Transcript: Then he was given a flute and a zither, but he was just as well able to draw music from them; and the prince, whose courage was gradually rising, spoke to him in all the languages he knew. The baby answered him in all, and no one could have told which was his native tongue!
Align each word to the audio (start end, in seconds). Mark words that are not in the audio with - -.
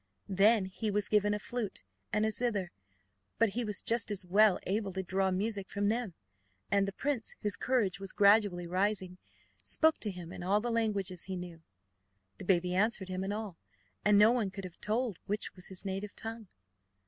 Then 0.29 0.65
he 0.65 0.89
was 0.89 1.07
given 1.07 1.31
a 1.31 1.37
flute 1.37 1.83
and 2.11 2.25
a 2.25 2.31
zither, 2.31 2.71
but 3.37 3.49
he 3.49 3.63
was 3.63 3.83
just 3.83 4.09
as 4.09 4.25
well 4.25 4.57
able 4.63 4.91
to 4.93 5.03
draw 5.03 5.29
music 5.29 5.69
from 5.69 5.89
them; 5.89 6.15
and 6.71 6.87
the 6.87 6.91
prince, 6.91 7.35
whose 7.43 7.55
courage 7.55 7.99
was 7.99 8.11
gradually 8.11 8.65
rising, 8.65 9.19
spoke 9.63 9.99
to 9.99 10.09
him 10.09 10.33
in 10.33 10.41
all 10.41 10.59
the 10.59 10.71
languages 10.71 11.25
he 11.25 11.35
knew. 11.35 11.61
The 12.39 12.45
baby 12.45 12.73
answered 12.73 13.09
him 13.09 13.23
in 13.23 13.31
all, 13.31 13.57
and 14.03 14.17
no 14.17 14.31
one 14.31 14.49
could 14.49 14.63
have 14.63 14.81
told 14.81 15.19
which 15.27 15.53
was 15.55 15.67
his 15.67 15.85
native 15.85 16.15
tongue! 16.15 16.47